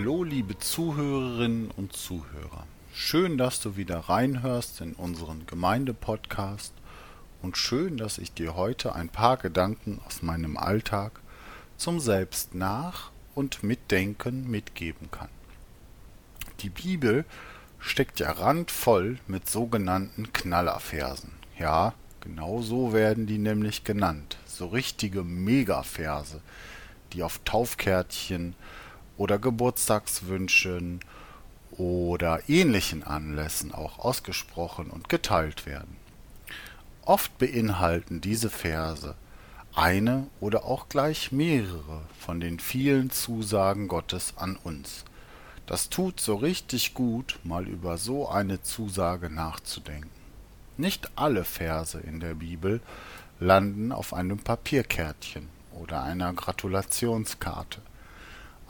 Hallo, 0.00 0.22
liebe 0.22 0.56
Zuhörerinnen 0.56 1.72
und 1.72 1.92
Zuhörer. 1.92 2.68
Schön, 2.94 3.36
dass 3.36 3.58
du 3.58 3.76
wieder 3.76 3.98
reinhörst 3.98 4.80
in 4.80 4.92
unseren 4.92 5.44
Gemeindepodcast 5.48 6.72
und 7.42 7.56
schön, 7.56 7.96
dass 7.96 8.18
ich 8.18 8.32
dir 8.32 8.54
heute 8.54 8.94
ein 8.94 9.08
paar 9.08 9.38
Gedanken 9.38 10.00
aus 10.06 10.22
meinem 10.22 10.56
Alltag 10.56 11.18
zum 11.76 11.98
Selbstnach- 11.98 13.10
und 13.34 13.64
Mitdenken 13.64 14.48
mitgeben 14.48 15.10
kann. 15.10 15.30
Die 16.60 16.70
Bibel 16.70 17.24
steckt 17.80 18.20
ja 18.20 18.30
randvoll 18.30 19.18
mit 19.26 19.50
sogenannten 19.50 20.32
Knallerversen. 20.32 21.32
Ja, 21.58 21.92
genau 22.20 22.62
so 22.62 22.92
werden 22.92 23.26
die 23.26 23.38
nämlich 23.38 23.82
genannt. 23.82 24.38
So 24.46 24.68
richtige 24.68 25.24
Megaverse, 25.24 26.40
die 27.12 27.24
auf 27.24 27.40
Taufkärtchen 27.44 28.54
oder 29.18 29.38
Geburtstagswünschen 29.38 31.00
oder 31.72 32.48
ähnlichen 32.48 33.02
Anlässen 33.02 33.74
auch 33.74 33.98
ausgesprochen 33.98 34.90
und 34.90 35.10
geteilt 35.10 35.66
werden. 35.66 35.96
Oft 37.04 37.36
beinhalten 37.38 38.20
diese 38.20 38.48
Verse 38.48 39.14
eine 39.74 40.26
oder 40.40 40.64
auch 40.64 40.88
gleich 40.88 41.30
mehrere 41.30 42.02
von 42.18 42.40
den 42.40 42.58
vielen 42.58 43.10
Zusagen 43.10 43.86
Gottes 43.86 44.34
an 44.36 44.56
uns. 44.56 45.04
Das 45.66 45.90
tut 45.90 46.20
so 46.20 46.34
richtig 46.36 46.94
gut, 46.94 47.38
mal 47.44 47.68
über 47.68 47.98
so 47.98 48.28
eine 48.28 48.62
Zusage 48.62 49.30
nachzudenken. 49.30 50.10
Nicht 50.76 51.10
alle 51.16 51.44
Verse 51.44 51.98
in 51.98 52.20
der 52.20 52.34
Bibel 52.34 52.80
landen 53.38 53.92
auf 53.92 54.14
einem 54.14 54.38
Papierkärtchen 54.38 55.48
oder 55.72 56.02
einer 56.02 56.32
Gratulationskarte. 56.32 57.80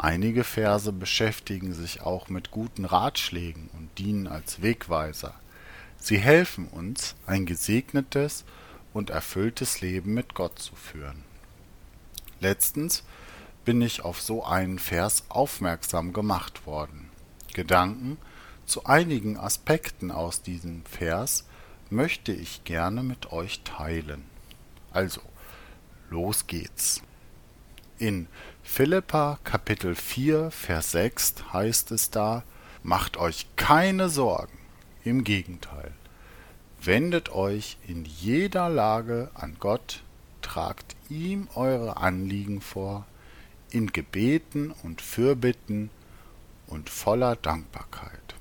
Einige 0.00 0.44
Verse 0.44 0.92
beschäftigen 0.92 1.74
sich 1.74 2.02
auch 2.02 2.28
mit 2.28 2.52
guten 2.52 2.84
Ratschlägen 2.84 3.68
und 3.72 3.98
dienen 3.98 4.28
als 4.28 4.62
Wegweiser. 4.62 5.34
Sie 5.98 6.18
helfen 6.18 6.68
uns, 6.68 7.16
ein 7.26 7.46
gesegnetes 7.46 8.44
und 8.92 9.10
erfülltes 9.10 9.80
Leben 9.80 10.14
mit 10.14 10.34
Gott 10.34 10.60
zu 10.60 10.76
führen. 10.76 11.24
Letztens 12.38 13.02
bin 13.64 13.82
ich 13.82 14.02
auf 14.02 14.20
so 14.20 14.44
einen 14.44 14.78
Vers 14.78 15.24
aufmerksam 15.28 16.12
gemacht 16.12 16.64
worden. 16.64 17.10
Gedanken 17.52 18.18
zu 18.66 18.84
einigen 18.84 19.36
Aspekten 19.36 20.12
aus 20.12 20.42
diesem 20.42 20.84
Vers 20.84 21.44
möchte 21.90 22.30
ich 22.30 22.62
gerne 22.62 23.02
mit 23.02 23.32
euch 23.32 23.62
teilen. 23.64 24.22
Also, 24.92 25.22
los 26.08 26.46
geht's. 26.46 27.02
In 28.00 28.28
Philippa 28.62 29.40
Kapitel 29.42 29.96
4 29.96 30.52
Vers 30.52 30.92
6 30.92 31.52
heißt 31.52 31.90
es 31.90 32.10
da, 32.10 32.44
macht 32.84 33.16
euch 33.16 33.46
keine 33.56 34.08
Sorgen, 34.08 34.56
im 35.02 35.24
Gegenteil. 35.24 35.90
Wendet 36.80 37.30
euch 37.30 37.76
in 37.88 38.04
jeder 38.04 38.68
Lage 38.68 39.32
an 39.34 39.56
Gott, 39.58 40.04
tragt 40.42 40.94
ihm 41.08 41.48
eure 41.56 41.96
Anliegen 41.96 42.60
vor, 42.60 43.04
in 43.72 43.88
Gebeten 43.88 44.72
und 44.84 45.02
Fürbitten 45.02 45.90
und 46.68 46.90
voller 46.90 47.34
Dankbarkeit. 47.34 48.36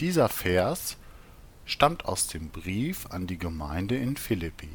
Dieser 0.00 0.28
Vers 0.28 0.98
stammt 1.64 2.04
aus 2.04 2.26
dem 2.26 2.50
Brief 2.50 3.06
an 3.06 3.26
die 3.26 3.38
Gemeinde 3.38 3.96
in 3.96 4.18
Philippi. 4.18 4.68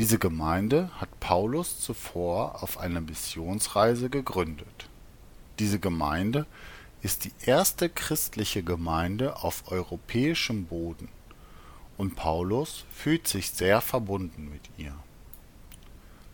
Diese 0.00 0.18
Gemeinde 0.18 0.90
hat 0.98 1.20
Paulus 1.20 1.78
zuvor 1.78 2.62
auf 2.62 2.78
einer 2.78 3.02
Missionsreise 3.02 4.08
gegründet. 4.08 4.88
Diese 5.58 5.78
Gemeinde 5.78 6.46
ist 7.02 7.26
die 7.26 7.32
erste 7.44 7.90
christliche 7.90 8.62
Gemeinde 8.62 9.36
auf 9.44 9.70
europäischem 9.70 10.64
Boden 10.64 11.10
und 11.98 12.16
Paulus 12.16 12.86
fühlt 12.90 13.28
sich 13.28 13.50
sehr 13.50 13.82
verbunden 13.82 14.48
mit 14.48 14.62
ihr. 14.78 14.96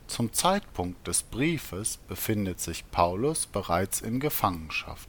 Zum 0.07 0.33
Zeitpunkt 0.33 1.05
des 1.09 1.25
Briefes 1.25 1.97
befindet 1.97 2.61
sich 2.61 2.89
Paulus 2.93 3.47
bereits 3.47 4.01
in 4.01 4.21
Gefangenschaft. 4.21 5.09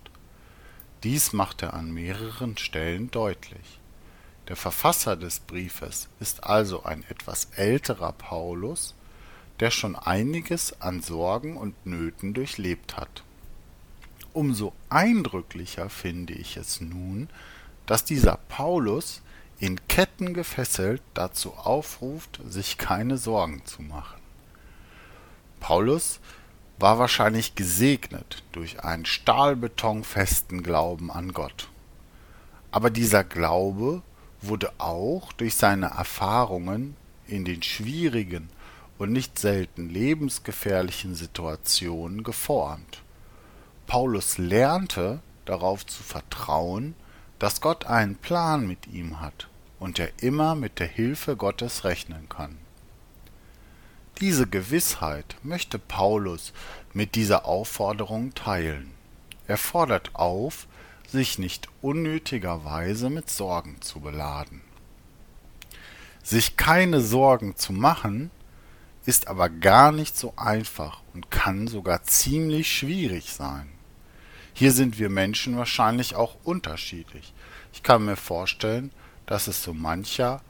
Dies 1.03 1.31
macht 1.31 1.61
er 1.61 1.75
an 1.75 1.91
mehreren 1.91 2.57
Stellen 2.57 3.11
deutlich 3.11 3.79
der 4.47 4.55
Verfasser 4.55 5.15
des 5.15 5.39
Briefes 5.39 6.07
ist 6.19 6.43
also 6.43 6.83
ein 6.83 7.03
etwas 7.09 7.49
älterer 7.55 8.13
Paulus, 8.13 8.95
der 9.59 9.71
schon 9.71 9.95
einiges 9.95 10.81
an 10.81 11.01
Sorgen 11.01 11.57
und 11.57 11.85
Nöten 11.85 12.33
durchlebt 12.33 12.95
hat. 12.95 13.23
Umso 14.33 14.73
eindrücklicher 14.89 15.89
finde 15.89 16.33
ich 16.33 16.57
es 16.57 16.79
nun, 16.79 17.27
dass 17.85 18.05
dieser 18.05 18.37
Paulus 18.49 19.21
in 19.59 19.87
Ketten 19.87 20.33
gefesselt 20.33 21.01
dazu 21.13 21.53
aufruft, 21.53 22.39
sich 22.47 22.77
keine 22.77 23.17
Sorgen 23.17 23.65
zu 23.65 23.81
machen. 23.81 24.19
Paulus 25.59 26.19
war 26.77 26.99
wahrscheinlich 26.99 27.55
gesegnet 27.55 28.43
durch 28.51 28.83
einen 28.83 29.05
stahlbetonfesten 29.05 30.61
Glauben 30.61 31.11
an 31.11 31.33
Gott. 31.33 31.69
Aber 32.69 32.91
dieser 32.91 33.23
Glaube 33.23 34.03
wurde 34.41 34.71
auch 34.77 35.31
durch 35.33 35.55
seine 35.55 35.87
Erfahrungen 35.87 36.95
in 37.27 37.45
den 37.45 37.63
schwierigen 37.63 38.49
und 38.97 39.11
nicht 39.11 39.37
selten 39.39 39.89
lebensgefährlichen 39.89 41.15
Situationen 41.15 42.23
geformt. 42.23 43.01
Paulus 43.85 44.37
lernte 44.37 45.19
darauf 45.45 45.85
zu 45.85 46.03
vertrauen, 46.03 46.95
dass 47.39 47.61
Gott 47.61 47.85
einen 47.85 48.15
Plan 48.15 48.67
mit 48.67 48.87
ihm 48.87 49.21
hat 49.21 49.47
und 49.79 49.99
er 49.99 50.09
immer 50.21 50.55
mit 50.55 50.79
der 50.79 50.87
Hilfe 50.87 51.35
Gottes 51.35 51.83
rechnen 51.83 52.27
kann. 52.29 52.57
Diese 54.19 54.47
Gewissheit 54.47 55.35
möchte 55.43 55.77
Paulus 55.77 56.51
mit 56.93 57.13
dieser 57.13 57.45
Aufforderung 57.45 58.33
teilen. 58.33 58.91
Er 59.45 59.57
fordert 59.57 60.15
auf, 60.15 60.67
sich 61.07 61.39
nicht 61.39 61.67
unnötigerweise 61.81 63.09
mit 63.09 63.29
Sorgen 63.29 63.81
zu 63.81 63.99
beladen. 63.99 64.61
Sich 66.21 66.57
keine 66.57 67.01
Sorgen 67.01 67.55
zu 67.55 67.71
machen, 67.71 68.31
ist 69.05 69.27
aber 69.27 69.49
gar 69.49 69.93
nicht 69.93 70.17
so 70.17 70.33
einfach 70.35 71.01
und 71.13 71.31
kann 71.31 71.67
sogar 71.67 72.03
ziemlich 72.03 72.69
schwierig 72.69 73.31
sein. 73.31 73.69
Hier 74.53 74.73
sind 74.73 74.99
wir 74.99 75.09
Menschen 75.09 75.55
wahrscheinlich 75.55 76.15
auch 76.15 76.35
unterschiedlich. 76.43 77.33
Ich 77.71 77.83
kann 77.83 78.03
mir 78.03 78.17
vorstellen, 78.17 78.91
dass 79.25 79.47
es 79.47 79.63
so 79.63 79.73
mancher 79.73 80.41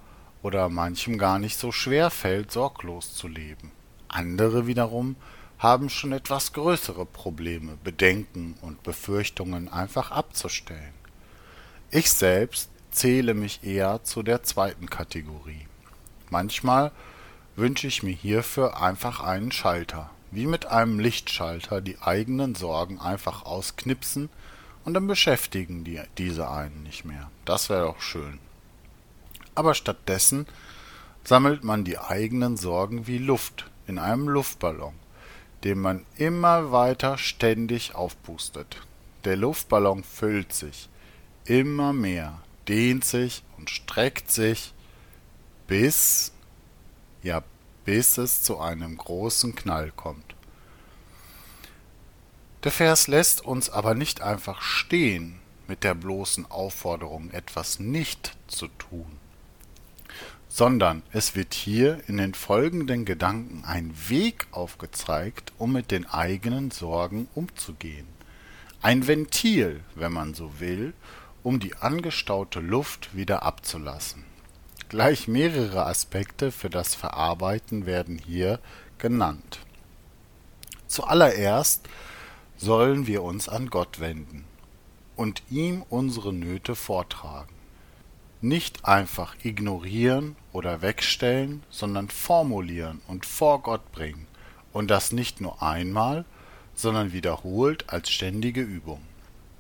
oder 0.42 0.70
manchem 0.70 1.18
gar 1.18 1.40
nicht 1.40 1.58
so 1.58 1.72
schwer 1.72 2.10
fällt, 2.10 2.52
sorglos 2.52 3.14
zu 3.14 3.28
leben. 3.28 3.72
Andere 4.08 4.66
wiederum 4.66 5.18
haben 5.60 5.90
schon 5.90 6.12
etwas 6.12 6.54
größere 6.54 7.06
Probleme, 7.06 7.78
Bedenken 7.84 8.56
und 8.62 8.84
Befürchtungen 8.84 9.72
einfach 9.72 10.12
abzustellen. 10.12 10.94
Ich 11.90 12.12
selbst 12.12 12.70
zähle 12.92 13.34
mich 13.34 13.64
eher 13.64 14.04
zu 14.04 14.24
der 14.24 14.44
zweiten 14.44 14.90
Kategorie. 14.90 15.66
Manchmal 16.30 16.92
wünsche 17.56 17.88
ich 17.88 18.04
mir 18.04 18.14
hierfür 18.14 18.82
einfach 18.82 19.22
einen 19.22 19.52
Schalter, 19.52 20.12
wie 20.30 20.46
mit 20.46 20.68
einem 20.68 21.00
Lichtschalter 21.00 21.82
die 21.82 22.00
eigenen 22.02 22.54
Sorgen 22.54 23.00
einfach 23.00 23.44
ausknipsen 23.46 24.30
und 24.86 24.94
dann 24.94 25.08
beschäftigen 25.08 25.84
die, 25.84 26.02
diese 26.18 26.50
einen 26.52 26.84
nicht 26.84 27.04
mehr. 27.04 27.32
Das 27.46 27.70
wäre 27.70 27.86
doch 27.86 28.02
schön. 28.02 28.40
Aber 29.56 29.74
stattdessen 29.74 30.46
sammelt 31.24 31.64
man 31.64 31.84
die 31.84 31.98
eigenen 31.98 32.58
Sorgen 32.58 33.08
wie 33.08 33.18
Luft 33.18 33.66
in 33.88 33.98
einem 33.98 34.28
Luftballon 34.28 34.94
den 35.64 35.80
man 35.80 36.06
immer 36.18 36.72
weiter 36.72 37.18
ständig 37.18 37.96
aufpustet. 37.96 38.82
Der 39.26 39.36
Luftballon 39.36 40.04
füllt 40.04 40.54
sich 40.54 40.90
immer 41.46 41.94
mehr, 41.94 42.42
dehnt 42.68 43.06
sich 43.06 43.44
und 43.58 43.70
streckt 43.70 44.32
sich, 44.32 44.74
bis, 45.68 46.32
ja, 47.24 47.44
bis 47.86 48.18
es 48.18 48.44
zu 48.44 48.60
einem 48.60 48.98
großen 48.98 49.56
Knall 49.56 49.92
kommt. 49.96 50.36
Der 52.64 52.72
Vers 52.72 53.08
lässt 53.08 53.42
uns 53.46 53.70
aber 53.70 53.96
nicht 53.96 54.22
einfach 54.22 54.62
stehen 54.62 55.40
mit 55.68 55.84
der 55.84 55.94
bloßen 55.94 56.50
Aufforderung, 56.50 57.32
etwas 57.32 57.80
nicht 57.80 58.38
zu 58.48 58.68
tun 58.68 59.20
sondern 60.50 61.04
es 61.12 61.36
wird 61.36 61.54
hier 61.54 62.00
in 62.08 62.18
den 62.18 62.34
folgenden 62.34 63.06
Gedanken 63.06 63.64
ein 63.66 63.94
Weg 64.08 64.48
aufgezeigt, 64.52 65.52
um 65.58 65.74
mit 65.74 65.92
den 65.92 66.06
eigenen 66.06 66.72
Sorgen 66.72 67.28
umzugehen. 67.36 68.08
Ein 68.82 69.08
Ventil, 69.08 69.82
wenn 69.96 70.14
man 70.14 70.34
so 70.34 70.60
will, 70.60 70.94
um 71.44 71.60
die 71.60 71.76
angestaute 71.76 72.60
Luft 72.60 73.16
wieder 73.16 73.44
abzulassen. 73.44 74.24
Gleich 74.90 75.28
mehrere 75.28 75.86
Aspekte 75.86 76.52
für 76.52 76.70
das 76.70 76.96
Verarbeiten 76.96 77.86
werden 77.86 78.18
hier 78.18 78.60
genannt. 78.98 79.60
Zuallererst 80.88 81.88
sollen 82.56 83.06
wir 83.06 83.24
uns 83.24 83.50
an 83.50 83.70
Gott 83.70 84.00
wenden 84.00 84.46
und 85.18 85.44
ihm 85.50 85.84
unsere 85.90 86.32
Nöte 86.32 86.76
vortragen. 86.76 87.57
Nicht 88.42 88.86
einfach 88.86 89.36
ignorieren 89.44 90.36
oder 90.52 90.82
wegstellen, 90.82 91.64
sondern 91.70 92.10
formulieren 92.10 93.02
und 93.08 93.26
vor 93.26 93.64
Gott 93.64 93.92
bringen. 93.92 94.28
Und 94.72 94.92
das 94.92 95.12
nicht 95.12 95.42
nur 95.42 95.64
einmal, 95.64 96.24
sondern 96.76 97.14
wiederholt 97.14 97.90
als 97.90 98.12
ständige 98.12 98.62
Übung. 98.62 99.02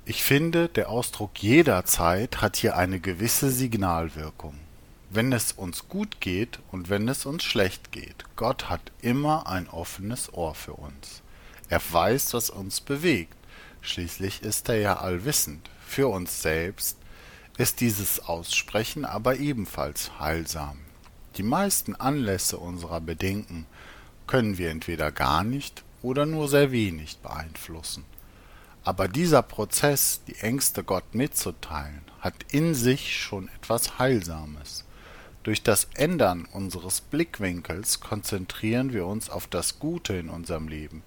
Ich 0.05 0.23
finde, 0.23 0.69
der 0.69 0.89
Ausdruck 0.89 1.41
jederzeit 1.41 2.39
hat 2.39 2.55
hier 2.55 2.77
eine 2.77 2.99
gewisse 2.99 3.49
Signalwirkung. 3.51 4.53
Wenn 5.09 5.33
es 5.33 5.53
uns 5.53 5.89
gut 5.89 6.21
geht 6.21 6.59
und 6.71 6.89
wenn 6.89 7.07
es 7.07 7.25
uns 7.25 7.43
schlecht 7.43 7.91
geht, 7.91 8.25
Gott 8.35 8.69
hat 8.69 8.91
immer 9.01 9.47
ein 9.47 9.67
offenes 9.67 10.33
Ohr 10.33 10.53
für 10.53 10.73
uns. 10.73 11.23
Er 11.69 11.81
weiß, 11.91 12.33
was 12.33 12.49
uns 12.49 12.79
bewegt. 12.79 13.35
Schließlich 13.81 14.43
ist 14.43 14.69
er 14.69 14.77
ja 14.77 14.97
allwissend. 14.97 15.69
Für 15.85 16.09
uns 16.09 16.41
selbst 16.41 16.97
ist 17.57 17.81
dieses 17.81 18.19
Aussprechen 18.19 19.05
aber 19.05 19.37
ebenfalls 19.37 20.19
heilsam. 20.19 20.77
Die 21.37 21.43
meisten 21.43 21.95
Anlässe 21.95 22.57
unserer 22.57 23.01
Bedenken 23.01 23.65
können 24.27 24.57
wir 24.57 24.69
entweder 24.69 25.11
gar 25.11 25.43
nicht 25.43 25.83
oder 26.01 26.25
nur 26.25 26.49
sehr 26.49 26.71
wenig 26.71 27.17
beeinflussen. 27.17 28.05
Aber 28.83 29.07
dieser 29.07 29.41
Prozess, 29.41 30.21
die 30.27 30.35
Ängste 30.35 30.83
Gott 30.83 31.13
mitzuteilen, 31.13 32.01
hat 32.21 32.35
in 32.51 32.73
sich 32.73 33.17
schon 33.17 33.49
etwas 33.49 33.99
Heilsames. 33.99 34.85
Durch 35.43 35.63
das 35.63 35.87
Ändern 35.95 36.45
unseres 36.45 37.01
Blickwinkels 37.01 37.99
konzentrieren 37.99 38.93
wir 38.93 39.05
uns 39.05 39.29
auf 39.29 39.47
das 39.47 39.79
Gute 39.79 40.13
in 40.13 40.29
unserem 40.29 40.67
Leben. 40.67 41.03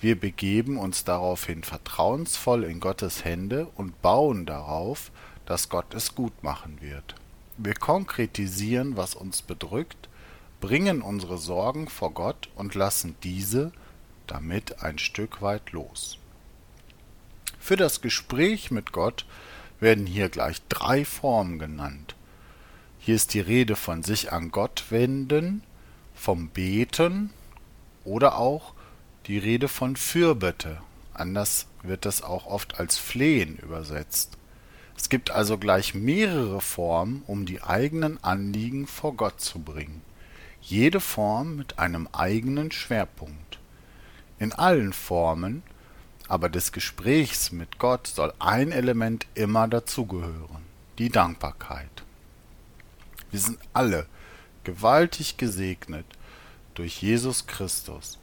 Wir 0.00 0.18
begeben 0.18 0.78
uns 0.78 1.04
daraufhin 1.04 1.62
vertrauensvoll 1.62 2.64
in 2.64 2.80
Gottes 2.80 3.24
Hände 3.24 3.66
und 3.74 4.00
bauen 4.00 4.46
darauf, 4.46 5.10
dass 5.50 5.68
Gott 5.68 5.94
es 5.94 6.14
gut 6.14 6.44
machen 6.44 6.80
wird. 6.80 7.16
Wir 7.58 7.74
konkretisieren, 7.74 8.96
was 8.96 9.16
uns 9.16 9.42
bedrückt, 9.42 10.08
bringen 10.60 11.02
unsere 11.02 11.38
Sorgen 11.38 11.88
vor 11.88 12.12
Gott 12.12 12.48
und 12.54 12.76
lassen 12.76 13.16
diese 13.24 13.72
damit 14.28 14.84
ein 14.84 15.00
Stück 15.00 15.42
weit 15.42 15.72
los. 15.72 16.18
Für 17.58 17.74
das 17.74 18.00
Gespräch 18.00 18.70
mit 18.70 18.92
Gott 18.92 19.26
werden 19.80 20.06
hier 20.06 20.28
gleich 20.28 20.62
drei 20.68 21.04
Formen 21.04 21.58
genannt. 21.58 22.14
Hier 23.00 23.16
ist 23.16 23.34
die 23.34 23.40
Rede 23.40 23.74
von 23.74 24.04
sich 24.04 24.32
an 24.32 24.52
Gott 24.52 24.84
wenden, 24.90 25.64
vom 26.14 26.48
Beten 26.50 27.30
oder 28.04 28.38
auch 28.38 28.72
die 29.26 29.38
Rede 29.38 29.66
von 29.66 29.96
Fürbitte. 29.96 30.80
Anders 31.12 31.66
wird 31.82 32.04
das 32.04 32.22
auch 32.22 32.46
oft 32.46 32.78
als 32.78 32.98
Flehen 32.98 33.56
übersetzt. 33.56 34.36
Es 35.00 35.08
gibt 35.08 35.30
also 35.30 35.56
gleich 35.56 35.94
mehrere 35.94 36.60
Formen, 36.60 37.22
um 37.26 37.46
die 37.46 37.62
eigenen 37.62 38.22
Anliegen 38.22 38.86
vor 38.86 39.16
Gott 39.16 39.40
zu 39.40 39.58
bringen. 39.58 40.02
Jede 40.60 41.00
Form 41.00 41.56
mit 41.56 41.78
einem 41.78 42.06
eigenen 42.12 42.70
Schwerpunkt. 42.70 43.58
In 44.38 44.52
allen 44.52 44.92
Formen 44.92 45.62
aber 46.28 46.50
des 46.50 46.70
Gesprächs 46.70 47.50
mit 47.50 47.78
Gott 47.78 48.08
soll 48.08 48.34
ein 48.38 48.72
Element 48.72 49.26
immer 49.34 49.68
dazugehören, 49.68 50.62
die 50.98 51.08
Dankbarkeit. 51.08 52.04
Wir 53.30 53.40
sind 53.40 53.58
alle 53.72 54.06
gewaltig 54.64 55.38
gesegnet 55.38 56.04
durch 56.74 57.00
Jesus 57.00 57.46
Christus. 57.46 58.18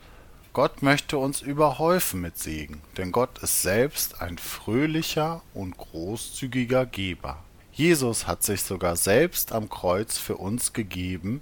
Gott 0.58 0.82
möchte 0.82 1.20
uns 1.20 1.44
überhäufen 1.44 2.20
mit 2.20 2.40
Segen, 2.40 2.82
denn 2.98 3.12
Gott 3.12 3.38
ist 3.44 3.62
selbst 3.62 4.24
ein 4.24 4.40
fröhlicher 4.40 5.44
und 5.54 5.78
großzügiger 5.78 6.88
Geber. 6.88 7.44
Jesus 7.74 8.26
hat 8.26 8.42
sich 8.42 8.64
sogar 8.64 8.96
selbst 8.96 9.52
am 9.52 9.70
Kreuz 9.70 10.18
für 10.18 10.38
uns 10.38 10.74
gegeben, 10.74 11.42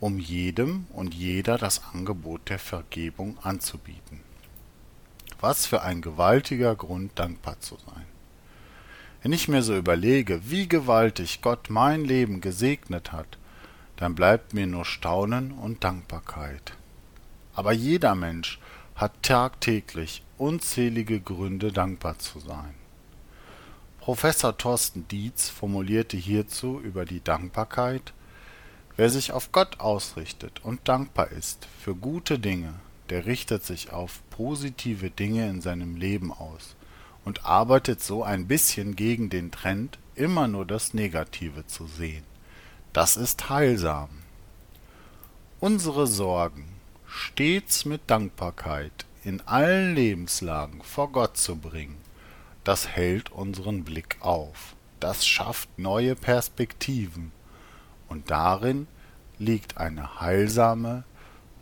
um 0.00 0.18
jedem 0.18 0.86
und 0.94 1.12
jeder 1.12 1.58
das 1.58 1.82
Angebot 1.92 2.48
der 2.48 2.58
Vergebung 2.58 3.36
anzubieten. 3.42 4.20
Was 5.40 5.66
für 5.66 5.82
ein 5.82 6.00
gewaltiger 6.00 6.74
Grund, 6.74 7.18
dankbar 7.18 7.60
zu 7.60 7.76
sein. 7.76 8.06
Wenn 9.22 9.34
ich 9.34 9.46
mir 9.46 9.62
so 9.62 9.76
überlege, 9.76 10.40
wie 10.48 10.68
gewaltig 10.68 11.42
Gott 11.42 11.68
mein 11.68 12.02
Leben 12.02 12.40
gesegnet 12.40 13.12
hat, 13.12 13.36
dann 13.96 14.14
bleibt 14.14 14.54
mir 14.54 14.66
nur 14.66 14.86
Staunen 14.86 15.52
und 15.52 15.84
Dankbarkeit. 15.84 16.72
Aber 17.54 17.72
jeder 17.72 18.14
Mensch 18.14 18.58
hat 18.94 19.22
tagtäglich 19.22 20.22
unzählige 20.38 21.20
Gründe, 21.20 21.72
dankbar 21.72 22.18
zu 22.18 22.40
sein. 22.40 22.74
Professor 24.00 24.56
Thorsten 24.56 25.08
Dietz 25.08 25.48
formulierte 25.48 26.16
hierzu 26.16 26.80
über 26.80 27.04
die 27.04 27.22
Dankbarkeit 27.22 28.12
Wer 28.96 29.10
sich 29.10 29.32
auf 29.32 29.50
Gott 29.50 29.80
ausrichtet 29.80 30.60
und 30.62 30.88
dankbar 30.88 31.32
ist 31.32 31.66
für 31.80 31.96
gute 31.96 32.38
Dinge, 32.38 32.74
der 33.10 33.26
richtet 33.26 33.64
sich 33.64 33.92
auf 33.92 34.22
positive 34.30 35.10
Dinge 35.10 35.48
in 35.48 35.60
seinem 35.60 35.96
Leben 35.96 36.32
aus 36.32 36.76
und 37.24 37.44
arbeitet 37.44 38.02
so 38.02 38.22
ein 38.22 38.46
bisschen 38.46 38.94
gegen 38.94 39.30
den 39.30 39.50
Trend, 39.50 39.98
immer 40.14 40.46
nur 40.46 40.64
das 40.64 40.94
Negative 40.94 41.66
zu 41.66 41.88
sehen. 41.88 42.22
Das 42.92 43.16
ist 43.16 43.48
heilsam. 43.50 44.10
Unsere 45.58 46.06
Sorgen 46.06 46.73
stets 47.14 47.84
mit 47.84 48.02
Dankbarkeit 48.10 49.06
in 49.22 49.40
allen 49.42 49.94
Lebenslagen 49.94 50.82
vor 50.82 51.12
Gott 51.12 51.36
zu 51.36 51.56
bringen, 51.56 51.96
das 52.64 52.88
hält 52.88 53.30
unseren 53.30 53.84
Blick 53.84 54.16
auf, 54.20 54.74
das 54.98 55.24
schafft 55.24 55.78
neue 55.78 56.16
Perspektiven, 56.16 57.30
und 58.08 58.30
darin 58.30 58.88
liegt 59.38 59.78
eine 59.78 60.20
heilsame 60.20 61.04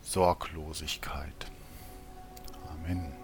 Sorglosigkeit. 0.01 1.51
Amen. 2.73 3.22